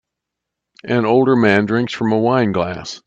[0.83, 2.99] An older man drinks from a wineglass.